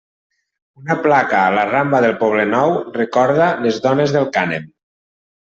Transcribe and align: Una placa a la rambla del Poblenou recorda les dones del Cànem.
Una 0.83 0.95
placa 1.01 1.41
a 1.41 1.51
la 1.57 1.65
rambla 1.67 2.01
del 2.07 2.15
Poblenou 2.23 2.73
recorda 2.97 3.53
les 3.67 3.81
dones 3.85 4.15
del 4.17 4.29
Cànem. 4.39 4.71